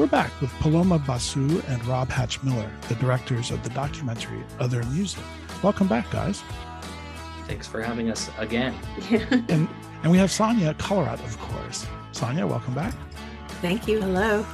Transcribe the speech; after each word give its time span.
We're 0.00 0.06
back 0.06 0.40
with 0.40 0.48
Puloma 0.52 1.06
Basu 1.06 1.60
and 1.68 1.84
Rob 1.84 2.08
Hatch-Miller, 2.08 2.70
the 2.88 2.94
directors 2.94 3.50
of 3.50 3.62
the 3.62 3.68
documentary 3.68 4.42
Other 4.58 4.82
Music. 4.84 5.22
Welcome 5.62 5.88
back, 5.88 6.10
guys. 6.10 6.42
Thanks 7.46 7.66
for 7.66 7.82
having 7.82 8.08
us 8.08 8.30
again. 8.38 8.74
and 9.10 9.68
and 10.02 10.10
we 10.10 10.16
have 10.16 10.30
Sonia 10.30 10.72
Colorado, 10.72 11.22
of 11.22 11.38
course. 11.38 11.86
Sonia, 12.12 12.46
welcome 12.46 12.72
back. 12.72 12.94
Thank 13.60 13.86
you. 13.86 14.00
Hello. 14.00 14.46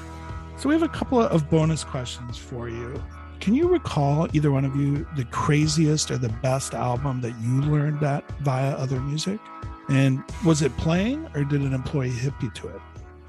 So 0.56 0.68
we 0.68 0.74
have 0.74 0.82
a 0.82 0.88
couple 0.88 1.20
of 1.20 1.48
bonus 1.48 1.84
questions 1.84 2.36
for 2.36 2.68
you. 2.68 3.00
Can 3.38 3.54
you 3.54 3.68
recall 3.68 4.26
either 4.32 4.50
one 4.50 4.64
of 4.64 4.74
you 4.74 5.06
the 5.14 5.26
craziest 5.26 6.10
or 6.10 6.18
the 6.18 6.30
best 6.42 6.74
album 6.74 7.20
that 7.20 7.40
you 7.40 7.62
learned 7.62 8.00
that 8.00 8.28
via 8.40 8.72
other 8.72 8.98
music? 8.98 9.38
And 9.88 10.24
was 10.44 10.62
it 10.62 10.76
playing 10.76 11.28
or 11.36 11.44
did 11.44 11.60
an 11.60 11.72
employee 11.72 12.10
hip 12.10 12.34
you 12.42 12.50
to 12.50 12.66
it? 12.66 12.80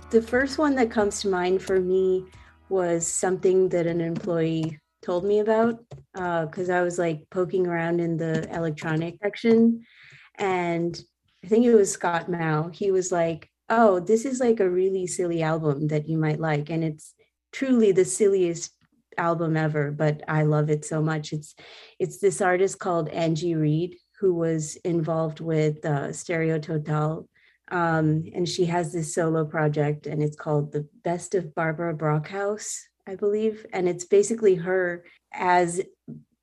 The 0.09 0.21
first 0.21 0.57
one 0.57 0.75
that 0.75 0.89
comes 0.89 1.19
to 1.21 1.29
mind 1.29 1.61
for 1.61 1.81
me 1.81 2.25
was 2.69 3.05
something 3.05 3.67
that 3.69 3.87
an 3.87 3.99
employee 3.99 4.79
told 5.01 5.25
me 5.25 5.39
about 5.39 5.83
because 6.13 6.69
uh, 6.69 6.73
I 6.73 6.81
was 6.81 6.97
like 6.97 7.23
poking 7.29 7.67
around 7.67 7.99
in 7.99 8.15
the 8.15 8.49
electronic 8.55 9.17
section. 9.21 9.85
And 10.37 10.97
I 11.43 11.47
think 11.47 11.65
it 11.65 11.75
was 11.75 11.91
Scott 11.91 12.29
Mao. 12.29 12.69
He 12.69 12.89
was 12.89 13.11
like, 13.11 13.49
Oh, 13.69 13.99
this 13.99 14.23
is 14.23 14.39
like 14.39 14.61
a 14.61 14.69
really 14.69 15.07
silly 15.07 15.43
album 15.43 15.87
that 15.87 16.07
you 16.07 16.17
might 16.17 16.39
like. 16.39 16.69
And 16.69 16.85
it's 16.85 17.13
truly 17.51 17.91
the 17.91 18.05
silliest 18.05 18.71
album 19.17 19.57
ever, 19.57 19.91
but 19.91 20.21
I 20.25 20.43
love 20.43 20.69
it 20.69 20.85
so 20.85 21.01
much. 21.01 21.33
It's 21.33 21.53
it's 21.99 22.19
this 22.19 22.39
artist 22.39 22.79
called 22.79 23.09
Angie 23.09 23.55
Reed 23.55 23.97
who 24.21 24.33
was 24.33 24.77
involved 24.77 25.41
with 25.41 25.85
uh, 25.85 26.13
Stereo 26.13 26.59
Total 26.59 27.27
um, 27.69 28.23
and 28.33 28.47
she 28.47 28.65
has 28.65 28.93
this 28.93 29.13
solo 29.13 29.45
project, 29.45 30.07
and 30.07 30.23
it's 30.23 30.35
called 30.35 30.71
The 30.71 30.87
Best 31.03 31.35
of 31.35 31.53
Barbara 31.53 31.95
Brockhaus, 31.95 32.77
I 33.07 33.15
believe. 33.15 33.65
And 33.73 33.89
it's 33.89 34.05
basically 34.05 34.55
her 34.55 35.05
as 35.33 35.81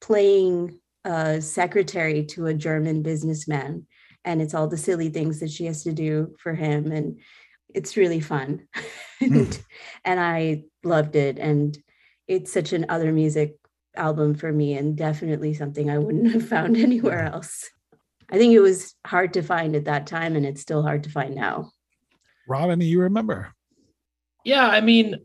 playing 0.00 0.78
a 1.04 1.40
secretary 1.40 2.24
to 2.26 2.46
a 2.46 2.54
German 2.54 3.02
businessman. 3.02 3.86
And 4.24 4.40
it's 4.40 4.54
all 4.54 4.68
the 4.68 4.76
silly 4.76 5.10
things 5.10 5.40
that 5.40 5.50
she 5.50 5.66
has 5.66 5.82
to 5.84 5.92
do 5.92 6.34
for 6.38 6.54
him. 6.54 6.90
And 6.92 7.20
it's 7.74 7.96
really 7.96 8.20
fun. 8.20 8.68
Mm. 9.22 9.62
and 10.04 10.20
I 10.20 10.64
loved 10.82 11.14
it. 11.14 11.38
And 11.38 11.78
it's 12.26 12.52
such 12.52 12.72
an 12.72 12.86
other 12.88 13.12
music 13.12 13.56
album 13.96 14.34
for 14.34 14.52
me, 14.52 14.76
and 14.76 14.96
definitely 14.96 15.54
something 15.54 15.88
I 15.88 15.98
wouldn't 15.98 16.32
have 16.32 16.48
found 16.48 16.76
anywhere 16.76 17.24
else. 17.24 17.70
I 18.30 18.38
think 18.38 18.52
it 18.52 18.60
was 18.60 18.94
hard 19.06 19.34
to 19.34 19.42
find 19.42 19.76
at 19.76 19.84
that 19.84 20.06
time, 20.06 20.36
and 20.36 20.46
it's 20.46 20.60
still 20.60 20.82
hard 20.82 21.04
to 21.04 21.10
find 21.10 21.34
now. 21.34 21.70
Robin, 22.48 22.80
you 22.80 23.00
remember? 23.00 23.54
Yeah, 24.44 24.66
I 24.66 24.80
mean, 24.80 25.16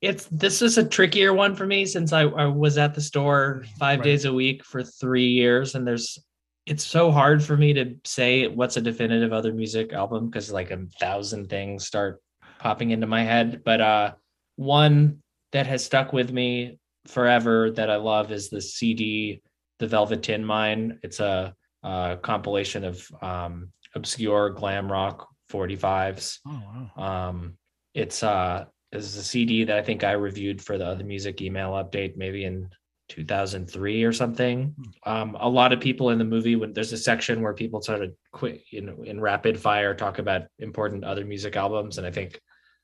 it's 0.00 0.26
this 0.26 0.62
is 0.62 0.78
a 0.78 0.88
trickier 0.88 1.32
one 1.32 1.54
for 1.54 1.66
me 1.66 1.86
since 1.86 2.12
I, 2.12 2.22
I 2.22 2.46
was 2.46 2.78
at 2.78 2.94
the 2.94 3.00
store 3.00 3.64
five 3.78 4.00
right. 4.00 4.04
days 4.04 4.24
a 4.24 4.32
week 4.32 4.64
for 4.64 4.82
three 4.82 5.28
years, 5.28 5.74
and 5.74 5.86
there's 5.86 6.18
it's 6.66 6.84
so 6.84 7.10
hard 7.10 7.42
for 7.42 7.56
me 7.56 7.72
to 7.72 7.96
say 8.04 8.46
what's 8.46 8.76
a 8.76 8.80
definitive 8.80 9.32
other 9.32 9.52
music 9.52 9.92
album 9.92 10.26
because 10.26 10.52
like 10.52 10.70
a 10.70 10.86
thousand 11.00 11.48
things 11.48 11.86
start 11.86 12.22
popping 12.58 12.90
into 12.90 13.06
my 13.06 13.22
head. 13.22 13.62
But 13.64 13.80
uh, 13.80 14.12
one 14.56 15.22
that 15.52 15.66
has 15.66 15.84
stuck 15.84 16.12
with 16.12 16.30
me 16.30 16.78
forever 17.06 17.70
that 17.72 17.90
I 17.90 17.96
love 17.96 18.30
is 18.30 18.50
the 18.50 18.60
CD, 18.60 19.42
The 19.78 19.86
Velvet 19.86 20.22
Tinmine. 20.22 20.98
It's 21.02 21.20
a 21.20 21.54
uh, 21.82 22.16
compilation 22.16 22.84
of 22.84 23.06
um, 23.22 23.70
obscure 23.94 24.50
glam 24.50 24.90
rock 24.90 25.28
45s. 25.50 26.38
Oh, 26.46 26.90
wow. 26.96 27.28
Um, 27.28 27.56
it's 27.94 28.22
uh, 28.22 28.66
is 28.92 29.16
a 29.16 29.22
CD 29.22 29.64
that 29.64 29.78
I 29.78 29.82
think 29.82 30.04
I 30.04 30.12
reviewed 30.12 30.62
for 30.62 30.78
the 30.78 30.86
other 30.86 31.04
music 31.04 31.40
email 31.40 31.72
update, 31.72 32.16
maybe 32.16 32.44
in 32.44 32.68
2003 33.08 34.04
or 34.04 34.12
something. 34.12 34.74
Hmm. 35.04 35.12
Um, 35.12 35.36
a 35.40 35.48
lot 35.48 35.72
of 35.72 35.80
people 35.80 36.10
in 36.10 36.18
the 36.18 36.24
movie, 36.24 36.56
when 36.56 36.72
there's 36.72 36.92
a 36.92 36.98
section 36.98 37.42
where 37.42 37.54
people 37.54 37.82
sort 37.82 38.02
of 38.02 38.12
quick, 38.32 38.62
you 38.70 38.82
know, 38.82 39.02
in 39.02 39.20
rapid 39.20 39.58
fire 39.58 39.94
talk 39.94 40.18
about 40.18 40.42
important 40.58 41.04
other 41.04 41.24
music 41.24 41.56
albums, 41.56 41.98
and 41.98 42.06
I 42.06 42.10
think 42.10 42.40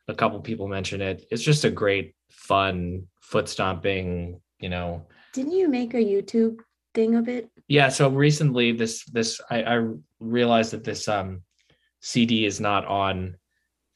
a 0.08 0.14
couple 0.14 0.40
people 0.40 0.68
mention 0.68 1.00
it. 1.00 1.24
It's 1.30 1.42
just 1.42 1.64
a 1.64 1.70
great, 1.70 2.14
fun, 2.30 3.06
foot 3.20 3.48
stomping, 3.48 4.40
you 4.60 4.68
know. 4.68 5.06
Didn't 5.32 5.52
you 5.52 5.68
make 5.68 5.94
a 5.94 5.98
YouTube 5.98 6.58
thing 6.96 7.14
of 7.14 7.28
it? 7.28 7.48
Yeah. 7.68 7.90
So 7.90 8.08
recently, 8.08 8.72
this 8.72 9.04
this 9.04 9.40
I, 9.48 9.62
I 9.62 9.88
realized 10.18 10.72
that 10.72 10.82
this 10.82 11.06
um, 11.06 11.42
CD 12.00 12.44
is 12.44 12.60
not 12.60 12.84
on 12.86 13.36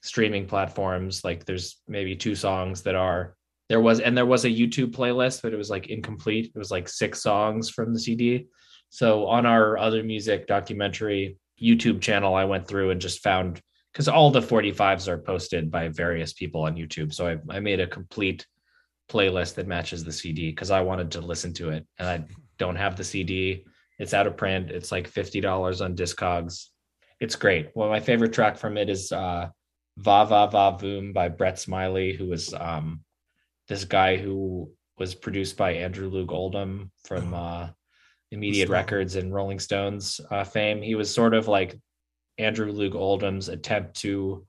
streaming 0.03 0.47
platforms. 0.47 1.25
Like 1.25 1.45
there's 1.45 1.81
maybe 1.89 2.15
two 2.15 2.37
songs 2.37 2.83
that 2.83 2.95
are 2.95 3.35
there 3.69 3.81
was 3.81 4.01
and 4.01 4.17
there 4.17 4.27
was 4.27 4.45
a 4.45 4.51
YouTube 4.51 4.93
playlist, 4.93 5.43
but 5.43 5.53
it 5.53 5.57
was 5.57 5.71
like 5.71 5.89
incomplete. 5.89 6.53
It 6.55 6.59
was 6.59 6.71
like 6.71 6.89
six 6.89 7.23
songs 7.23 7.71
from 7.71 7.93
the 7.93 8.01
CD. 8.01 8.47
So 8.91 9.27
on 9.27 9.47
our 9.47 9.79
other 9.79 10.03
music 10.03 10.47
documentary 10.47 11.37
YouTube 11.61 12.01
channel, 12.01 12.35
I 12.35 12.45
went 12.45 12.67
through 12.67 12.91
and 12.91 13.01
just 13.01 13.23
found 13.23 13.61
because 13.93 14.09
all 14.09 14.31
the 14.31 14.41
45s 14.41 15.09
are 15.09 15.19
posted 15.19 15.71
by 15.71 15.89
various 15.89 16.33
people 16.33 16.63
on 16.63 16.77
YouTube. 16.77 17.13
So 17.13 17.27
I, 17.27 17.57
I 17.57 17.61
made 17.61 17.81
a 17.81 17.87
complete 17.87 18.47
playlist 19.11 19.55
that 19.55 19.67
matches 19.67 20.05
the 20.05 20.13
CD 20.13 20.51
because 20.51 20.71
I 20.71 20.81
wanted 20.81 21.11
to 21.13 21.21
listen 21.21 21.53
to 21.55 21.71
it 21.71 21.87
and 21.99 22.09
I 22.09 22.25
don't 22.61 22.77
have 22.77 22.95
the 22.95 23.03
CD. 23.03 23.65
It's 23.99 24.15
out 24.15 24.29
of 24.29 24.37
print. 24.37 24.71
It's 24.71 24.93
like 24.93 25.11
$50 25.11 25.85
on 25.85 25.97
Discogs. 25.97 26.67
It's 27.19 27.35
great. 27.35 27.71
Well, 27.75 27.89
my 27.89 28.01
favorite 28.01 28.33
track 28.33 28.57
from 28.57 28.77
it 28.77 28.89
is 28.89 29.11
uh, 29.11 29.49
Va 29.97 30.25
Va 30.27 30.49
Va 30.51 30.79
Voom 30.79 31.13
by 31.13 31.29
Brett 31.29 31.59
Smiley, 31.59 32.13
who 32.13 32.27
was 32.27 32.55
um, 32.55 33.01
this 33.69 33.85
guy 33.85 34.17
who 34.17 34.71
was 34.99 35.15
produced 35.15 35.57
by 35.57 35.73
Andrew 35.73 36.11
Loog 36.11 36.31
Oldham 36.31 36.93
from 37.05 37.35
uh, 37.35 37.69
Immediate 38.31 38.69
Records 38.69 39.17
and 39.17 39.35
Rolling 39.35 39.59
Stones 39.59 40.21
uh, 40.31 40.45
fame. 40.45 40.83
He 40.83 40.95
was 40.95 41.13
sort 41.13 41.35
of 41.35 41.49
like 41.49 41.79
Andrew 42.39 42.73
Loog 42.73 42.95
Oldham's 42.95 43.49
attempt 43.49 44.01
to 44.03 44.47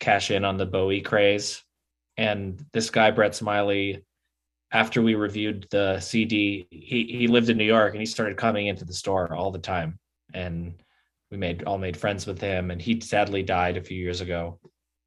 cash 0.00 0.32
in 0.32 0.44
on 0.44 0.56
the 0.56 0.66
Bowie 0.66 1.00
craze. 1.00 1.62
And 2.16 2.64
this 2.72 2.90
guy, 2.90 3.12
Brett 3.12 3.34
Smiley, 3.34 4.04
after 4.74 5.00
we 5.00 5.14
reviewed 5.14 5.66
the 5.70 6.00
CD, 6.00 6.66
he 6.70 7.04
he 7.04 7.28
lived 7.28 7.48
in 7.48 7.56
New 7.56 7.64
York 7.64 7.94
and 7.94 8.00
he 8.00 8.06
started 8.06 8.36
coming 8.36 8.66
into 8.66 8.84
the 8.84 8.92
store 8.92 9.32
all 9.34 9.50
the 9.50 9.58
time, 9.58 9.98
and 10.34 10.74
we 11.30 11.36
made 11.36 11.62
all 11.64 11.78
made 11.78 11.96
friends 11.96 12.26
with 12.26 12.40
him. 12.40 12.70
And 12.70 12.82
he 12.82 13.00
sadly 13.00 13.42
died 13.42 13.76
a 13.76 13.82
few 13.82 13.96
years 13.96 14.20
ago, 14.20 14.58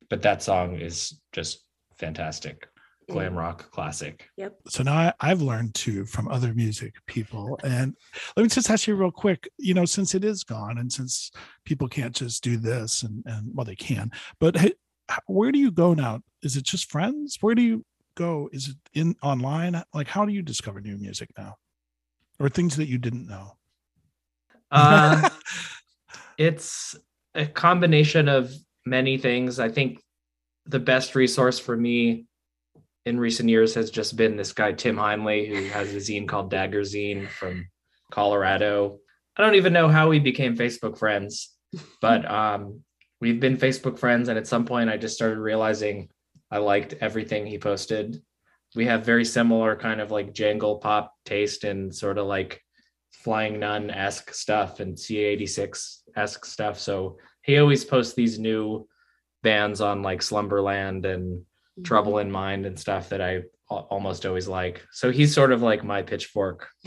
but 0.09 0.21
that 0.23 0.41
song 0.41 0.77
is 0.77 1.19
just 1.33 1.65
fantastic 1.99 2.67
glam 3.09 3.35
rock 3.35 3.71
classic. 3.71 4.29
Yep. 4.35 4.57
So 4.67 4.83
now 4.83 5.13
I, 5.21 5.27
have 5.29 5.41
learned 5.41 5.75
too 5.75 6.05
from 6.05 6.27
other 6.27 6.53
music 6.53 6.95
people. 7.05 7.57
And 7.63 7.95
let 8.35 8.43
me 8.43 8.49
just 8.49 8.69
ask 8.69 8.85
you 8.85 8.95
real 8.95 9.11
quick, 9.11 9.49
you 9.57 9.73
know, 9.73 9.85
since 9.85 10.13
it 10.13 10.25
is 10.25 10.43
gone 10.43 10.77
and 10.77 10.91
since 10.91 11.31
people 11.63 11.87
can't 11.87 12.13
just 12.13 12.43
do 12.43 12.57
this 12.57 13.03
and, 13.03 13.23
and 13.25 13.49
well, 13.55 13.65
they 13.65 13.75
can, 13.75 14.11
but 14.41 14.57
hey, 14.57 14.73
where 15.27 15.53
do 15.53 15.59
you 15.59 15.71
go 15.71 15.93
now? 15.93 16.19
Is 16.43 16.57
it 16.57 16.63
just 16.63 16.91
friends? 16.91 17.37
Where 17.39 17.55
do 17.55 17.61
you 17.61 17.85
go? 18.17 18.49
Is 18.51 18.69
it 18.69 18.75
in 18.93 19.15
online? 19.21 19.81
Like, 19.93 20.07
how 20.07 20.25
do 20.25 20.33
you 20.33 20.41
discover 20.41 20.81
new 20.81 20.97
music 20.97 21.29
now? 21.37 21.55
or 22.39 22.49
things 22.49 22.75
that 22.77 22.87
you 22.87 22.97
didn't 22.97 23.27
know? 23.27 23.55
Uh, 24.71 25.29
it's 26.37 26.95
a 27.35 27.45
combination 27.45 28.27
of 28.27 28.51
many 28.85 29.17
things. 29.17 29.59
I 29.59 29.69
think 29.69 30.01
the 30.65 30.79
best 30.79 31.15
resource 31.15 31.59
for 31.59 31.75
me 31.75 32.25
in 33.05 33.19
recent 33.19 33.49
years 33.49 33.73
has 33.75 33.89
just 33.89 34.17
been 34.17 34.35
this 34.35 34.53
guy 34.53 34.73
Tim 34.73 34.97
Hinely, 34.97 35.47
who 35.47 35.65
has 35.69 35.93
a 35.93 35.97
zine 35.97 36.27
called 36.27 36.51
Dagger 36.51 36.81
Zine 36.81 37.27
from 37.29 37.67
Colorado. 38.11 38.99
I 39.37 39.43
don't 39.43 39.55
even 39.55 39.73
know 39.73 39.87
how 39.87 40.09
we 40.09 40.19
became 40.19 40.57
Facebook 40.57 40.97
friends, 40.97 41.53
but 42.01 42.29
um, 42.29 42.81
we've 43.21 43.39
been 43.39 43.57
Facebook 43.57 43.97
friends, 43.97 44.29
and 44.29 44.37
at 44.37 44.47
some 44.47 44.65
point, 44.65 44.89
I 44.89 44.97
just 44.97 45.15
started 45.15 45.37
realizing 45.37 46.09
I 46.51 46.59
liked 46.59 46.95
everything 47.01 47.45
he 47.45 47.57
posted. 47.57 48.21
We 48.75 48.85
have 48.85 49.05
very 49.05 49.25
similar 49.25 49.75
kind 49.75 50.01
of 50.01 50.11
like 50.11 50.33
jangle 50.33 50.77
pop 50.77 51.13
taste 51.25 51.63
and 51.63 51.93
sort 51.93 52.17
of 52.17 52.27
like 52.27 52.61
Flying 53.11 53.59
Nun 53.59 53.89
esque 53.89 54.33
stuff 54.33 54.79
and 54.79 54.95
C86 54.95 55.99
esque 56.15 56.45
stuff. 56.45 56.79
So 56.79 57.17
he 57.41 57.57
always 57.57 57.85
posts 57.85 58.13
these 58.13 58.39
new 58.39 58.87
bands 59.43 59.81
on 59.81 60.01
like 60.01 60.21
Slumberland 60.21 61.05
and 61.05 61.39
mm-hmm. 61.39 61.83
Trouble 61.83 62.19
in 62.19 62.31
Mind 62.31 62.65
and 62.65 62.79
stuff 62.79 63.09
that 63.09 63.21
I 63.21 63.43
almost 63.69 64.25
always 64.25 64.47
like. 64.47 64.85
So 64.91 65.11
he's 65.11 65.33
sort 65.33 65.51
of 65.51 65.61
like 65.61 65.83
my 65.83 66.01
pitchfork. 66.01 66.69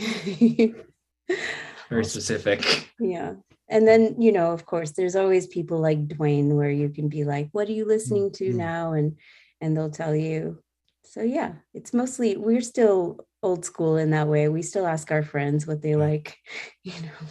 Very 1.89 2.05
specific. 2.05 2.89
Yeah. 2.99 3.33
And 3.69 3.87
then, 3.87 4.21
you 4.21 4.31
know, 4.31 4.51
of 4.51 4.65
course, 4.65 4.91
there's 4.91 5.15
always 5.15 5.47
people 5.47 5.79
like 5.79 6.07
Dwayne 6.07 6.49
where 6.49 6.69
you 6.69 6.89
can 6.89 7.07
be 7.07 7.23
like, 7.23 7.49
what 7.51 7.69
are 7.69 7.73
you 7.73 7.85
listening 7.85 8.31
to 8.33 8.49
mm-hmm. 8.49 8.57
now? 8.57 8.93
And 8.93 9.17
and 9.61 9.75
they'll 9.75 9.91
tell 9.91 10.15
you. 10.15 10.59
So 11.03 11.21
yeah, 11.21 11.53
it's 11.73 11.93
mostly 11.93 12.37
we're 12.37 12.61
still 12.61 13.25
old 13.43 13.65
school 13.65 13.97
in 13.97 14.11
that 14.11 14.27
way. 14.27 14.47
We 14.49 14.61
still 14.61 14.87
ask 14.87 15.11
our 15.11 15.23
friends 15.23 15.67
what 15.67 15.81
they 15.81 15.95
like, 15.95 16.37
you 16.83 16.93
know. 17.01 17.27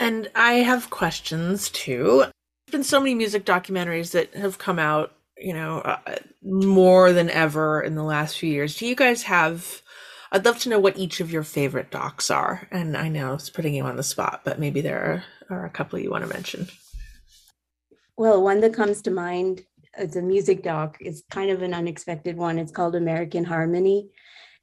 And 0.00 0.30
I 0.34 0.54
have 0.54 0.90
questions 0.90 1.70
too. 1.70 2.24
There's 2.66 2.72
been 2.72 2.84
so 2.84 3.00
many 3.00 3.14
music 3.14 3.44
documentaries 3.44 4.12
that 4.12 4.34
have 4.34 4.58
come 4.58 4.78
out, 4.78 5.12
you 5.38 5.52
know, 5.52 5.78
uh, 5.78 6.16
more 6.42 7.12
than 7.12 7.30
ever 7.30 7.80
in 7.80 7.94
the 7.94 8.02
last 8.02 8.38
few 8.38 8.50
years. 8.50 8.76
Do 8.76 8.86
you 8.86 8.96
guys 8.96 9.22
have 9.22 9.82
I'd 10.34 10.44
love 10.44 10.58
to 10.60 10.68
know 10.68 10.80
what 10.80 10.98
each 10.98 11.20
of 11.20 11.30
your 11.30 11.44
favorite 11.44 11.92
docs 11.92 12.28
are. 12.28 12.66
And 12.72 12.96
I 12.96 13.08
know 13.08 13.34
it's 13.34 13.50
putting 13.50 13.72
you 13.72 13.84
on 13.84 13.94
the 13.94 14.02
spot, 14.02 14.40
but 14.44 14.58
maybe 14.58 14.80
there 14.80 15.24
are, 15.48 15.56
are 15.58 15.64
a 15.64 15.70
couple 15.70 15.96
you 16.00 16.10
want 16.10 16.24
to 16.24 16.34
mention. 16.34 16.66
Well, 18.16 18.42
one 18.42 18.60
that 18.60 18.74
comes 18.74 19.00
to 19.02 19.12
mind 19.12 19.64
it's 19.98 20.16
a 20.16 20.22
music 20.22 20.62
doc. 20.62 20.96
It's 21.00 21.22
kind 21.30 21.50
of 21.50 21.62
an 21.62 21.74
unexpected 21.74 22.36
one. 22.36 22.58
It's 22.58 22.72
called 22.72 22.94
American 22.94 23.44
Harmony. 23.44 24.10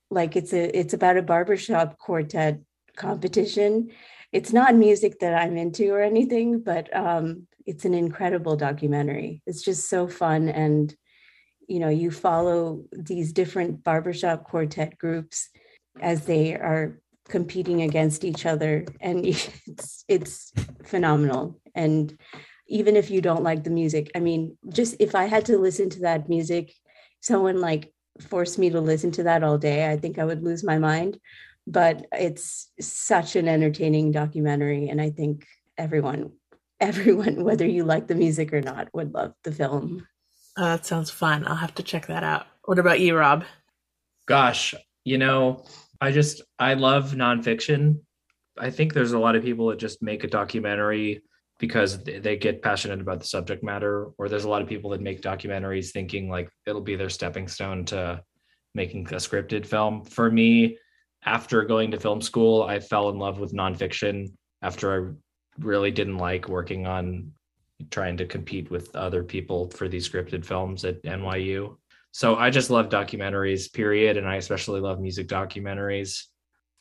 Like 0.10 0.36
it's 0.36 0.54
a 0.54 0.78
it's 0.78 0.94
about 0.94 1.18
a 1.18 1.22
barbershop 1.22 1.98
quartet 1.98 2.60
competition. 2.95 3.92
It's 4.31 4.54
not 4.54 4.75
music 4.75 5.19
that 5.19 5.42
I'm 5.42 5.57
into 5.57 5.92
or 5.92 6.01
anything, 6.01 6.62
but 6.62 6.94
um, 6.95 7.48
it's 7.66 7.86
an 7.86 7.94
incredible 7.94 8.56
documentary. 8.56 9.42
It's 9.45 9.62
just 9.62 9.89
so 9.89 10.07
fun 10.07 10.50
and 10.50 10.94
you 11.68 11.80
know 11.80 11.89
you 11.89 12.12
follow 12.12 12.84
these 12.92 13.31
different 13.31 13.84
barbershop 13.84 14.44
quartet 14.44 14.98
groups 14.98 15.50
as 16.01 16.25
they 16.25 16.56
are 16.56 17.00
competing 17.30 17.81
against 17.81 18.25
each 18.25 18.45
other 18.45 18.86
and 19.00 19.25
it's 19.68 20.04
it's 20.07 20.51
phenomenal 20.84 21.62
and 21.74 22.18
even 22.72 22.96
if 22.96 23.12
you 23.12 23.22
don't 23.22 23.44
like 23.44 23.64
the 23.64 23.70
music. 23.70 24.10
I 24.16 24.20
mean, 24.20 24.58
just 24.70 24.96
if 25.00 25.14
I 25.14 25.26
had 25.26 25.46
to 25.46 25.58
listen 25.58 25.90
to 25.92 26.00
that 26.02 26.30
music, 26.30 26.74
someone 27.20 27.60
like 27.60 27.94
forced 28.20 28.58
me 28.58 28.70
to 28.70 28.80
listen 28.80 29.12
to 29.12 29.24
that 29.24 29.44
all 29.44 29.58
day, 29.58 29.92
I 29.92 29.98
think 29.98 30.18
I 30.18 30.26
would 30.26 30.44
lose 30.44 30.64
my 30.64 30.80
mind. 30.80 31.20
But 31.68 32.08
it's 32.12 32.72
such 32.80 33.36
an 33.36 33.48
entertaining 33.48 34.12
documentary. 34.12 34.90
And 34.90 35.02
I 35.02 35.12
think 35.12 35.46
everyone, 35.78 36.32
everyone, 36.80 37.44
whether 37.44 37.68
you 37.68 37.84
like 37.84 38.08
the 38.08 38.16
music 38.16 38.54
or 38.54 38.62
not, 38.62 38.88
would 38.94 39.14
love 39.14 39.34
the 39.44 39.52
film. 39.52 40.08
Oh, 40.58 40.64
that 40.64 40.86
sounds 40.86 41.12
fun. 41.12 41.46
I'll 41.46 41.56
have 41.56 41.76
to 41.76 41.84
check 41.84 42.08
that 42.08 42.24
out. 42.24 42.48
What 42.66 42.80
about 42.80 43.00
you, 43.00 43.18
Rob? 43.18 43.44
Gosh, 44.28 44.74
you 45.04 45.18
know, 45.18 45.66
I 46.00 46.12
just 46.12 46.42
I 46.58 46.76
love 46.76 47.12
nonfiction. 47.12 48.00
I 48.58 48.70
think 48.70 48.94
there's 48.94 49.14
a 49.14 49.20
lot 49.20 49.36
of 49.36 49.44
people 49.44 49.68
that 49.68 49.80
just 49.80 50.02
make 50.02 50.24
a 50.24 50.28
documentary 50.28 51.22
because 51.62 52.04
they 52.04 52.36
get 52.36 52.63
passionate 52.63 53.00
about 53.00 53.19
the 53.19 53.28
subject 53.28 53.63
matter 53.63 54.08
or 54.18 54.28
there's 54.28 54.46
a 54.46 54.50
lot 54.50 54.63
of 54.63 54.68
people 54.68 54.90
that 54.90 55.00
make 55.00 55.22
documentaries 55.22 55.92
thinking 55.92 56.28
like 56.28 56.50
it'll 56.66 56.81
be 56.81 56.96
their 56.96 57.08
stepping 57.08 57.48
stone 57.48 57.86
to 57.86 58.19
making 58.74 59.06
a 59.08 59.18
scripted 59.18 59.66
film. 59.66 60.04
For 60.04 60.31
me 60.31 60.78
after 61.24 61.62
going 61.63 61.92
to 61.92 62.00
film 62.00 62.19
school 62.19 62.63
i 62.63 62.80
fell 62.80 63.10
in 63.10 63.19
love 63.19 63.40
with 63.40 63.54
nonfiction 63.54 64.28
after 64.63 64.92
i 64.92 65.13
really 65.63 65.92
didn't 65.92 66.18
like 66.18 66.50
working 66.50 66.88
on 66.88 67.31
trying 67.92 68.18
to 68.18 68.25
compete 68.25 68.72
with 68.72 68.96
other 68.96 69.24
people 69.24 69.69
for 69.69 69.88
these 69.88 70.10
scripted 70.10 70.44
films 70.44 70.84
at 70.84 71.02
nyu 71.04 71.75
so 72.12 72.38
i 72.38 72.50
just 72.50 72.72
love 72.72 72.90
documentaries 72.90 73.72
period 73.72 74.18
and 74.18 74.28
i 74.28 74.38
especially 74.38 74.81
love 74.81 75.00
music 75.00 75.28
documentaries. 75.28 76.24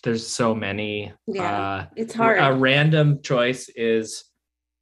There's 0.03 0.27
so 0.27 0.55
many. 0.55 1.13
Yeah 1.27 1.61
uh, 1.61 1.87
it's 1.95 2.15
hard. 2.15 2.39
a 2.41 2.55
random 2.55 3.21
choice 3.23 3.69
is 3.77 4.30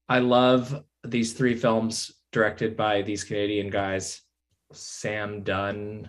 I 0.08 0.20
love 0.20 0.82
these 1.04 1.32
three 1.34 1.54
films 1.54 2.12
directed 2.32 2.76
by 2.76 3.02
these 3.02 3.24
Canadian 3.24 3.70
guys, 3.70 4.20
Sam 4.72 5.42
Dunn. 5.42 6.08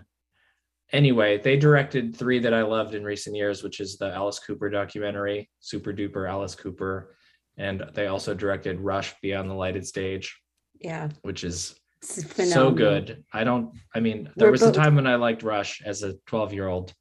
Anyway, 0.92 1.38
they 1.38 1.56
directed 1.57 2.16
three 2.16 2.40
that 2.40 2.54
I 2.54 2.63
loved 2.63 2.96
in 2.96 3.04
recent 3.04 3.36
years, 3.36 3.62
which 3.63 3.80
is 3.80 3.98
the 3.98 4.12
Alice 4.13 4.40
Cooper 4.40 4.69
documentary, 4.69 5.50
Super 5.60 5.94
Duper 5.94 6.28
Alice 6.30 6.56
Cooper. 6.56 7.16
And 7.57 7.84
they 7.94 8.07
also 8.07 8.34
directed 8.34 8.80
Rush 8.80 9.13
Beyond 9.22 9.50
the 9.50 9.54
Lighted 9.54 9.86
Stage. 9.86 10.40
Yeah. 10.80 11.10
Which 11.22 11.44
is 11.44 11.75
so 12.01 12.72
good. 12.72 13.24
I 13.34 13.44
don't, 13.44 13.74
I 13.94 14.00
mean, 14.00 14.31
there 14.38 14.48
We're 14.48 14.51
was 14.54 14.62
both- 14.62 14.75
a 14.75 14.80
time 14.80 14.96
when 14.96 15.07
I 15.07 15.16
liked 15.16 15.44
Rush 15.44 15.81
as 15.86 16.04
a 16.04 16.13
12 16.28 16.54
year 16.54 16.68
old. 16.68 16.94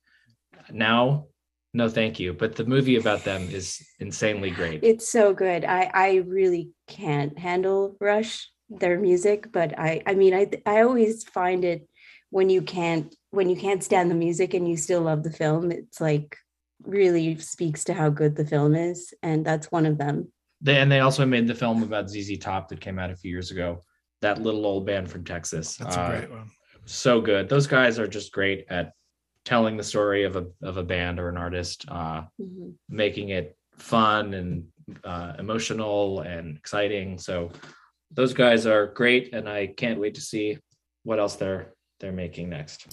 Now 0.71 1.27
no 1.75 1.89
thank 1.89 2.19
you. 2.19 2.33
But 2.33 2.57
the 2.57 2.65
movie 2.65 2.97
about 2.97 3.25
them 3.25 3.43
is 3.51 3.85
insanely 4.01 4.51
great. 4.51 4.81
It's 4.83 5.11
so 5.11 5.33
good. 5.33 5.65
I 5.65 5.91
i 5.95 6.15
really 6.27 6.71
can't 6.87 7.39
handle 7.39 7.97
rush 8.01 8.49
their 8.71 8.99
music 8.99 9.51
but 9.51 9.79
i 9.79 10.03
i 10.07 10.15
mean 10.15 10.35
i 10.35 10.47
i 10.67 10.83
always 10.83 11.25
find 11.25 11.65
it 11.65 11.89
when 12.31 12.51
you 12.51 12.61
can't 12.61 13.15
when 13.31 13.49
you 13.49 13.57
can't 13.57 13.83
stand 13.83 14.11
the 14.11 14.15
music 14.15 14.53
and 14.53 14.69
you 14.69 14.77
still 14.77 15.01
love 15.03 15.23
the 15.23 15.33
film 15.33 15.71
it's 15.71 16.01
like 16.01 16.37
really 16.85 17.39
speaks 17.39 17.85
to 17.85 17.95
how 17.95 18.09
good 18.09 18.37
the 18.37 18.45
film 18.45 18.75
is 18.75 19.13
and 19.23 19.45
that's 19.45 19.73
one 19.73 19.87
of 19.87 19.99
them. 19.99 20.31
They, 20.61 20.77
and 20.77 20.91
they 20.91 21.01
also 21.01 21.25
made 21.25 21.47
the 21.47 21.55
film 21.55 21.83
about 21.83 22.07
zz 22.07 22.41
top 22.41 22.69
that 22.69 22.81
came 22.81 22.99
out 22.99 23.11
a 23.11 23.17
few 23.17 23.31
years 23.31 23.51
ago 23.51 23.83
that 24.21 24.43
little 24.43 24.67
old 24.67 24.85
band 24.85 25.11
from 25.11 25.25
texas. 25.25 25.77
That's 25.77 25.97
a 25.97 26.07
great 26.09 26.25
uh, 26.25 26.39
one. 26.39 26.51
so 26.85 27.21
good. 27.21 27.49
Those 27.49 27.67
guys 27.67 27.99
are 27.99 28.09
just 28.09 28.33
great 28.33 28.67
at 28.69 28.93
telling 29.45 29.77
the 29.77 29.85
story 29.85 30.25
of 30.25 30.37
a 30.37 30.47
of 30.63 30.77
a 30.77 30.83
band 30.83 31.19
or 31.19 31.29
an 31.29 31.37
artist, 31.37 31.85
uh, 31.89 32.23
mm-hmm. 32.41 32.71
making 32.89 33.31
it 33.31 33.57
fun 33.77 34.35
and 34.35 34.67
uh, 35.05 35.35
emotional 35.39 36.21
and 36.21 36.57
exciting. 36.57 37.19
So 37.19 37.51
those 38.11 38.35
guys 38.35 38.67
are 38.67 38.87
great, 38.87 39.35
and 39.35 39.49
I 39.49 39.67
can't 39.67 40.01
wait 40.01 40.15
to 40.17 40.21
see 40.21 40.59
what 41.05 41.19
else 41.19 41.37
they're 41.37 41.75
they're 42.01 42.13
making 42.13 42.51
next. 42.51 42.87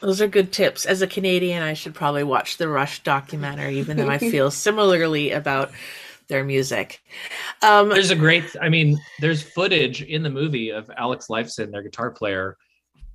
Those 0.00 0.20
are 0.20 0.28
good 0.28 0.52
tips. 0.52 0.84
As 0.84 1.02
a 1.02 1.06
Canadian, 1.06 1.62
I 1.62 1.72
should 1.72 1.94
probably 1.94 2.24
watch 2.24 2.58
the 2.58 2.68
Rush 2.68 3.02
documentary, 3.02 3.78
even 3.78 3.96
though 3.96 4.08
I 4.08 4.18
feel 4.30 4.50
similarly 4.50 5.32
about 5.32 5.70
their 6.28 6.44
music. 6.44 7.00
Um, 7.62 7.88
there's 7.88 8.10
a 8.10 8.16
great, 8.16 8.44
I 8.60 8.68
mean, 8.68 8.98
there's 9.20 9.42
footage 9.42 10.02
in 10.02 10.22
the 10.22 10.30
movie 10.30 10.70
of 10.70 10.90
Alex 10.96 11.28
Lifeson, 11.28 11.70
their 11.70 11.82
guitar 11.82 12.10
player, 12.10 12.56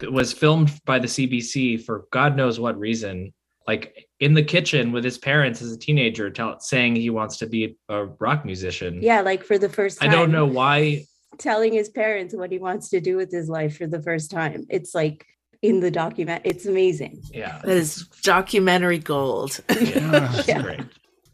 was 0.03 0.33
filmed 0.33 0.71
by 0.85 0.99
the 0.99 1.07
CBC 1.07 1.83
for 1.83 2.05
God 2.11 2.35
knows 2.35 2.59
what 2.59 2.77
reason, 2.77 3.33
like 3.67 4.07
in 4.19 4.33
the 4.33 4.43
kitchen 4.43 4.91
with 4.91 5.03
his 5.03 5.17
parents 5.17 5.61
as 5.61 5.71
a 5.71 5.77
teenager, 5.77 6.29
tell, 6.29 6.59
saying 6.59 6.95
he 6.95 7.09
wants 7.09 7.37
to 7.37 7.47
be 7.47 7.77
a 7.89 8.05
rock 8.05 8.45
musician. 8.45 9.01
Yeah, 9.01 9.21
like 9.21 9.43
for 9.43 9.57
the 9.57 9.69
first 9.69 9.99
time. 9.99 10.09
I 10.09 10.13
don't 10.13 10.31
know 10.31 10.45
why. 10.45 11.05
Telling 11.37 11.73
his 11.73 11.89
parents 11.89 12.35
what 12.35 12.51
he 12.51 12.59
wants 12.59 12.89
to 12.89 12.99
do 12.99 13.17
with 13.17 13.31
his 13.31 13.49
life 13.49 13.77
for 13.77 13.87
the 13.87 14.01
first 14.01 14.31
time. 14.31 14.65
It's 14.69 14.93
like 14.93 15.25
in 15.61 15.79
the 15.79 15.91
document. 15.91 16.41
It's 16.45 16.65
amazing. 16.65 17.21
Yeah. 17.31 17.59
That 17.63 17.77
is 17.77 18.07
documentary 18.23 18.99
gold. 18.99 19.59
Yeah. 19.81 20.41
yeah. 20.47 20.61
Great. 20.61 20.81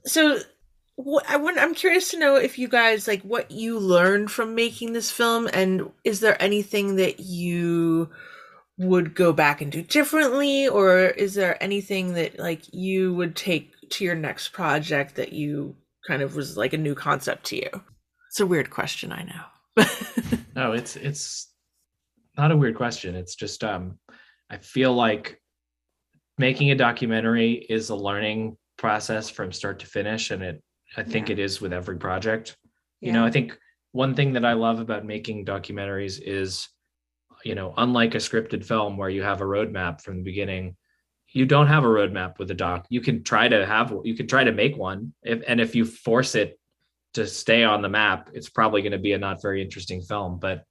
So 0.05 0.39
I 1.27 1.37
want, 1.37 1.59
I'm 1.59 1.73
curious 1.73 2.09
to 2.11 2.19
know 2.19 2.35
if 2.35 2.57
you 2.57 2.67
guys 2.67 3.07
like 3.07 3.21
what 3.21 3.51
you 3.51 3.77
learned 3.77 4.31
from 4.31 4.55
making 4.55 4.93
this 4.93 5.11
film, 5.11 5.47
and 5.53 5.91
is 6.03 6.21
there 6.21 6.41
anything 6.41 6.95
that 6.95 7.19
you 7.19 8.09
would 8.79 9.15
go 9.15 9.33
back 9.33 9.61
and 9.61 9.71
do 9.71 9.81
differently 9.81 10.67
or 10.67 10.99
is 10.99 11.33
there 11.33 11.61
anything 11.63 12.13
that 12.13 12.37
like 12.37 12.61
you 12.73 13.13
would 13.15 13.35
take 13.35 13.71
to 13.89 14.03
your 14.05 14.13
next 14.15 14.49
project 14.49 15.15
that 15.15 15.33
you 15.33 15.75
kind 16.07 16.21
of 16.21 16.35
was 16.35 16.55
like 16.57 16.73
a 16.73 16.77
new 16.77 16.93
concept 16.93 17.45
to 17.45 17.55
you? 17.55 17.69
It's 18.29 18.39
a 18.39 18.45
weird 18.45 18.69
question 18.69 19.11
i 19.11 19.23
know. 19.23 19.83
No 20.55 20.71
it's 20.73 20.95
it's 20.95 21.51
not 22.37 22.51
a 22.51 22.57
weird 22.57 22.75
question. 22.75 23.15
It's 23.15 23.35
just 23.35 23.63
um 23.63 23.97
i 24.49 24.57
feel 24.57 24.93
like 24.93 25.41
making 26.37 26.69
a 26.71 26.75
documentary 26.75 27.65
is 27.69 27.89
a 27.89 27.95
learning 27.95 28.57
process 28.77 29.29
from 29.29 29.51
start 29.51 29.79
to 29.79 29.87
finish 29.87 30.29
and 30.31 30.43
it 30.43 30.61
i 30.95 31.03
think 31.03 31.29
Yeah. 31.29 31.33
it 31.33 31.39
is 31.39 31.61
with 31.61 31.73
every 31.73 31.97
project. 31.97 32.55
You 33.01 33.11
know 33.11 33.25
i 33.25 33.31
think 33.31 33.57
one 33.91 34.13
thing 34.15 34.33
that 34.33 34.45
i 34.45 34.53
love 34.53 34.79
about 34.79 35.05
making 35.05 35.45
documentaries 35.45 36.19
is 36.23 36.67
you 37.43 37.55
know 37.55 37.73
unlike 37.77 38.15
a 38.15 38.19
scripted 38.19 38.65
film 38.65 38.97
where 38.97 39.09
you 39.09 39.21
have 39.21 39.41
a 39.41 39.45
roadmap 39.45 40.01
from 40.01 40.17
the 40.17 40.23
beginning 40.23 40.75
you 41.29 41.45
don't 41.45 41.67
have 41.67 41.83
a 41.83 41.87
roadmap 41.87 42.39
with 42.39 42.49
a 42.51 42.55
doc. 42.55 42.85
You 42.89 43.01
can 43.01 43.23
try 43.23 43.47
to 43.47 43.65
have 43.65 43.93
you 44.03 44.15
can 44.15 44.27
try 44.27 44.43
to 44.43 44.51
make 44.51 44.77
one. 44.77 45.13
If 45.23 45.43
and 45.47 45.59
if 45.59 45.75
you 45.75 45.85
force 45.85 46.35
it 46.35 46.59
to 47.13 47.27
stay 47.27 47.63
on 47.63 47.81
the 47.81 47.89
map 47.89 48.29
it's 48.33 48.49
probably 48.49 48.81
going 48.81 48.91
to 48.91 48.97
be 48.97 49.13
a 49.13 49.17
not 49.17 49.41
very 49.41 49.61
interesting 49.61 50.01
film. 50.01 50.39
But 50.39 50.63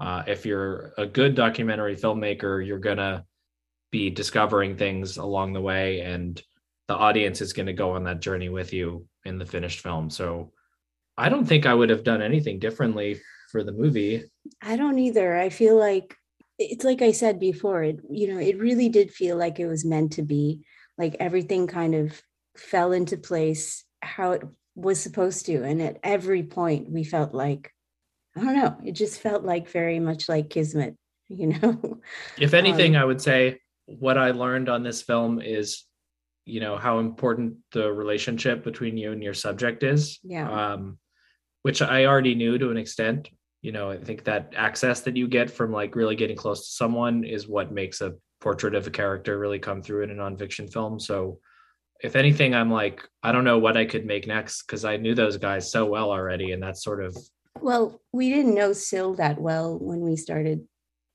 uh, 0.00 0.22
if 0.26 0.46
you're 0.46 0.92
a 0.96 1.06
good 1.06 1.34
documentary 1.34 1.96
filmmaker 1.96 2.64
you're 2.64 2.78
going 2.78 2.96
to 2.96 3.24
be 3.90 4.10
discovering 4.10 4.76
things 4.76 5.16
along 5.16 5.52
the 5.52 5.60
way 5.60 6.00
and 6.00 6.40
the 6.88 6.96
audience 6.96 7.40
is 7.40 7.52
going 7.52 7.66
to 7.66 7.72
go 7.72 7.92
on 7.92 8.04
that 8.04 8.20
journey 8.20 8.48
with 8.48 8.72
you 8.72 9.06
in 9.24 9.38
the 9.38 9.46
finished 9.46 9.80
film. 9.80 10.10
So 10.10 10.52
i 11.18 11.28
don't 11.28 11.44
think 11.44 11.66
i 11.66 11.74
would 11.74 11.90
have 11.90 12.04
done 12.04 12.22
anything 12.22 12.58
differently 12.58 13.20
for 13.50 13.62
the 13.64 13.72
movie 13.72 14.24
I 14.62 14.76
don't 14.76 14.98
either. 14.98 15.36
I 15.36 15.48
feel 15.50 15.76
like 15.78 16.14
it's 16.58 16.84
like 16.84 17.02
I 17.02 17.12
said 17.12 17.38
before, 17.40 17.82
it 17.82 18.00
you 18.10 18.28
know, 18.32 18.38
it 18.40 18.58
really 18.58 18.88
did 18.88 19.10
feel 19.10 19.36
like 19.36 19.58
it 19.60 19.66
was 19.66 19.84
meant 19.84 20.12
to 20.12 20.22
be. 20.22 20.60
Like 20.98 21.16
everything 21.20 21.66
kind 21.66 21.94
of 21.94 22.20
fell 22.56 22.92
into 22.92 23.16
place 23.16 23.84
how 24.02 24.32
it 24.32 24.42
was 24.74 25.00
supposed 25.00 25.46
to. 25.46 25.62
And 25.62 25.80
at 25.80 25.98
every 26.02 26.42
point 26.42 26.90
we 26.90 27.04
felt 27.04 27.32
like, 27.34 27.72
I 28.36 28.40
don't 28.40 28.56
know, 28.56 28.76
it 28.84 28.92
just 28.92 29.20
felt 29.20 29.44
like 29.44 29.68
very 29.70 29.98
much 30.00 30.28
like 30.28 30.50
Kismet, 30.50 30.96
you 31.28 31.48
know. 31.48 32.00
if 32.38 32.52
anything 32.54 32.96
Um, 32.96 33.02
i 33.02 33.04
would 33.04 33.20
say 33.20 33.60
what 33.86 34.18
i 34.18 34.30
learned 34.30 34.68
on 34.68 34.82
this 34.82 35.02
film 35.02 35.40
is 35.40 35.84
you 36.44 36.60
know 36.60 36.76
how 36.76 36.98
important 36.98 37.56
the 37.72 37.90
relationship 37.92 38.64
between 38.64 38.96
you 38.96 39.12
and 39.12 39.22
your 39.22 39.34
subject 39.34 39.82
is 39.82 40.18
Yeah. 40.22 40.48
um 40.72 40.98
which 41.62 41.82
i 41.82 42.04
already 42.06 42.34
knew 42.34 42.58
to 42.58 42.70
an 42.70 42.76
extent 42.76 43.28
you 43.62 43.72
know 43.72 43.90
i 43.90 43.96
think 43.96 44.24
that 44.24 44.52
access 44.56 45.00
that 45.00 45.16
you 45.16 45.28
get 45.28 45.50
from 45.50 45.72
like 45.72 45.94
really 45.94 46.16
getting 46.16 46.36
close 46.36 46.66
to 46.66 46.72
someone 46.72 47.24
is 47.24 47.48
what 47.48 47.72
makes 47.72 48.00
a 48.00 48.14
portrait 48.40 48.74
of 48.74 48.86
a 48.86 48.90
character 48.90 49.38
really 49.38 49.58
come 49.58 49.82
through 49.82 50.02
in 50.02 50.10
a 50.10 50.14
nonfiction 50.14 50.72
film 50.72 50.98
so 50.98 51.38
if 52.02 52.16
anything 52.16 52.54
i'm 52.54 52.70
like 52.70 53.02
i 53.22 53.30
don't 53.32 53.44
know 53.44 53.58
what 53.58 53.76
i 53.76 53.84
could 53.84 54.06
make 54.06 54.26
next 54.26 54.62
because 54.62 54.84
i 54.84 54.96
knew 54.96 55.14
those 55.14 55.36
guys 55.36 55.70
so 55.70 55.84
well 55.84 56.10
already 56.10 56.52
and 56.52 56.62
that's 56.62 56.82
sort 56.82 57.04
of 57.04 57.16
Well, 57.60 58.00
we 58.12 58.30
didn't 58.30 58.54
know 58.54 58.72
Syl 58.72 59.14
that 59.14 59.38
well 59.38 59.78
when 59.78 60.00
we 60.00 60.16
started 60.16 60.66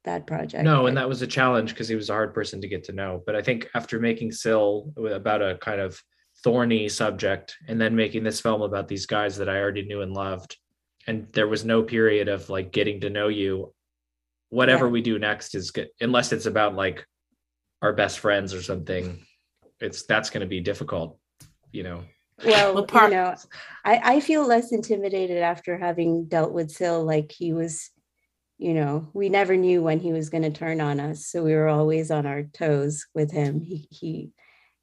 that 0.04 0.28
project. 0.28 0.64
No, 0.64 0.86
and 0.86 0.96
that 0.98 1.10
was 1.10 1.22
a 1.22 1.28
challenge 1.28 1.72
because 1.72 1.88
he 1.88 1.96
was 1.96 2.10
a 2.10 2.14
hard 2.14 2.34
person 2.34 2.62
to 2.62 2.68
get 2.68 2.84
to 2.86 2.94
know. 2.94 3.24
But 3.26 3.36
I 3.36 3.42
think 3.42 3.68
after 3.74 4.00
making 4.00 4.32
Syl 4.32 4.94
about 4.98 5.42
a 5.42 5.58
kind 5.58 5.82
of 5.82 6.00
thorny 6.44 6.88
subject 6.90 7.56
and 7.68 7.82
then 7.82 7.96
making 7.96 8.24
this 8.24 8.40
film 8.40 8.62
about 8.62 8.88
these 8.88 9.08
guys 9.08 9.36
that 9.38 9.50
I 9.50 9.58
already 9.58 9.86
knew 9.86 10.02
and 10.02 10.14
loved, 10.14 10.56
and 11.08 11.28
there 11.34 11.48
was 11.48 11.64
no 11.66 11.84
period 11.84 12.28
of 12.28 12.50
like 12.50 12.72
getting 12.72 13.02
to 13.02 13.10
know 13.10 13.28
you, 13.28 13.74
whatever 14.50 14.86
Yeah. 14.86 14.92
we 14.92 15.02
do 15.02 15.20
next 15.20 15.56
is 15.56 15.72
good, 15.72 15.90
unless 16.02 16.32
it's 16.32 16.46
about 16.46 16.76
like 16.76 17.06
our 17.82 17.94
best 17.94 18.20
friends 18.20 18.54
or 18.54 18.62
something, 18.62 19.26
it's 19.80 20.04
that's 20.04 20.30
going 20.30 20.42
to 20.42 20.48
be 20.48 20.62
difficult, 20.62 21.20
you 21.72 21.84
know. 21.84 22.04
well, 22.46 22.74
Well, 22.74 22.86
part- 22.86 23.12
you 23.12 23.18
know, 23.18 23.36
I, 23.84 24.16
I 24.16 24.20
feel 24.20 24.46
less 24.48 24.72
intimidated 24.72 25.38
after 25.44 25.78
having 25.78 26.26
dealt 26.26 26.52
with 26.54 26.72
Syl 26.72 27.04
Like 27.04 27.32
he 27.32 27.54
was, 27.54 27.92
you 28.58 28.74
know, 28.74 29.10
we 29.14 29.30
never 29.30 29.56
knew 29.56 29.82
when 29.84 30.00
he 30.00 30.12
was 30.14 30.30
going 30.30 30.44
to 30.44 30.50
turn 30.52 30.82
on 30.82 31.00
us, 31.00 31.28
so 31.28 31.44
we 31.44 31.54
were 31.54 31.68
always 31.68 32.10
on 32.12 32.26
our 32.26 32.44
toes 32.44 33.06
with 33.14 33.32
him. 33.32 33.62
He, 33.62 33.88
he, 33.92 34.32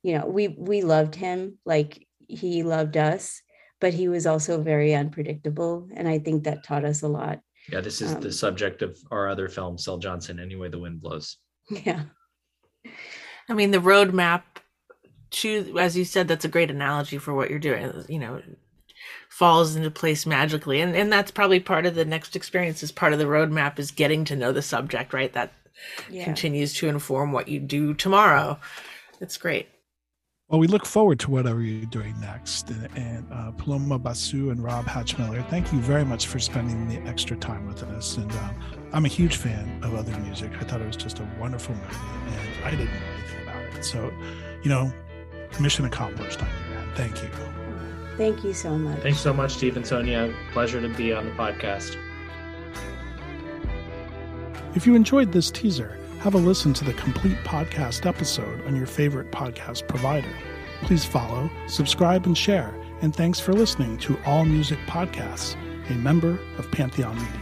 you 0.03 0.19
know, 0.19 0.27
we 0.27 0.49
we 0.49 0.83
loved 0.83 1.15
him 1.15 1.59
like 1.65 2.07
he 2.29 2.63
loved 2.63 2.97
us, 2.97 3.42
but 3.83 3.93
he 3.93 4.09
was 4.09 4.29
also 4.29 4.63
very 4.63 4.95
unpredictable, 4.95 5.89
and 5.97 6.07
I 6.07 6.21
think 6.21 6.45
that 6.45 6.63
taught 6.63 6.85
us 6.85 7.03
a 7.03 7.09
lot. 7.09 7.41
Yeah, 7.69 7.81
this 7.81 8.01
is 8.01 8.15
the 8.15 8.29
Um, 8.29 8.33
subject 8.33 8.81
of 8.81 8.97
our 9.11 9.29
other 9.29 9.49
film, 9.49 9.77
Syl 9.77 9.99
Johnson. 9.99 10.39
Anyway, 10.39 10.69
the 10.69 10.79
wind 10.79 11.03
blows. 11.03 11.37
Yeah, 11.85 12.05
I 13.49 13.55
mean, 13.55 13.73
the 13.73 13.79
roadmap 13.79 14.43
to, 15.31 15.79
as 15.79 15.97
you 15.97 16.05
said, 16.05 16.29
that's 16.29 16.45
a 16.45 16.49
great 16.49 16.71
analogy 16.71 17.19
for 17.19 17.35
what 17.35 17.51
you're 17.51 17.59
doing. 17.59 18.05
You 18.09 18.21
know, 18.21 18.43
falls 19.29 19.75
into 19.75 19.91
place 19.91 20.27
magically, 20.27 20.81
and 20.81 20.95
and 20.95 21.13
that's 21.13 21.33
probably 21.33 21.59
part 21.59 21.85
of 21.85 21.97
the 21.97 22.05
next 22.05 22.37
experience. 22.37 22.85
Is 22.85 22.93
part 22.93 23.13
of 23.13 23.19
the 23.19 23.25
roadmap 23.25 23.81
is 23.81 23.91
getting 23.91 24.25
to 24.27 24.37
know 24.37 24.53
the 24.53 24.63
subject, 24.63 25.13
right? 25.13 25.33
That 25.33 25.53
yeah. 26.09 26.25
continues 26.25 26.73
to 26.75 26.89
inform 26.89 27.33
what 27.33 27.49
you 27.49 27.59
do 27.59 27.95
tomorrow. 27.95 28.61
It's 29.21 29.37
great. 29.37 29.69
Well, 30.53 30.61
we 30.61 30.67
look 30.67 30.85
forward 30.85 31.19
to 31.21 31.31
whatever 31.31 31.63
you're 31.63 31.87
doing 31.87 32.15
next. 32.21 32.69
And, 32.69 32.89
and 32.95 33.27
uh, 33.33 33.53
Puloma 33.53 34.03
Basu 34.03 34.51
and 34.51 34.63
Rob 34.63 34.85
Hatch-Miller, 34.85 35.41
thank 35.49 35.73
you 35.73 35.79
very 35.81 36.05
much 36.05 36.27
for 36.27 36.39
spending 36.39 36.89
the 36.89 36.99
extra 37.09 37.39
time 37.39 37.67
with 37.67 37.83
us. 37.83 38.19
And 38.19 38.31
um, 38.33 38.55
I'm 38.93 39.07
a 39.07 39.09
huge 39.09 39.37
fan 39.37 39.83
of 39.83 39.95
other 39.95 40.15
music. 40.19 40.53
I 40.61 40.65
thought 40.65 40.83
it 40.83 40.87
was 40.87 40.97
just 40.97 41.21
a 41.21 41.29
wonderful 41.41 41.75
movie, 41.75 41.97
and 42.27 42.65
I 42.67 42.71
didn't 42.71 42.85
know 42.85 43.01
anything 43.17 43.43
about 43.45 43.63
it. 43.79 43.83
So, 43.83 44.13
you 44.63 44.69
know, 44.69 44.93
mission 45.59 45.87
accomplished 45.87 46.43
on 46.43 46.49
your 46.69 46.81
end. 46.81 46.97
Thank 46.97 47.23
you. 47.23 47.31
Thank 48.19 48.45
you 48.45 48.53
so 48.53 48.77
much. 48.77 49.01
Thanks 49.01 49.21
so 49.21 49.33
much, 49.33 49.53
Steve 49.53 49.79
and 49.79 49.87
Sonia. 49.87 50.35
Pleasure 50.53 50.83
to 50.83 50.89
be 50.91 51.15
on 51.15 51.25
the 51.25 51.33
podcast. 51.33 51.97
If 54.75 54.87
you 54.87 54.97
enjoyed 54.97 55.33
this 55.33 55.51
teaser, 55.51 55.99
have 56.23 56.35
a 56.35 56.39
listen 56.39 56.73
to 56.73 56.85
the 56.85 56.95
complete 56.95 57.37
podcast 57.39 58.07
episode 58.07 58.65
on 58.65 58.77
your 58.77 58.87
favorite 58.87 59.33
podcast 59.33 59.89
provider. 59.89 60.33
Please 60.83 61.05
follow, 61.05 61.51
subscribe, 61.67 62.27
and 62.27 62.39
share. 62.39 62.73
And 63.01 63.13
thanks 63.13 63.41
for 63.41 63.53
listening 63.53 63.99
to 63.99 64.17
All 64.25 64.45
Music 64.45 64.79
Podcasts, 64.87 65.57
a 65.91 65.95
member 65.95 66.39
of 66.59 66.71
Pantheon 66.71 67.17
Media. 67.17 67.42